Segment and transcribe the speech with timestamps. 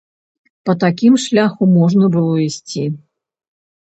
[0.69, 2.87] Па такім шляху можна было ісці.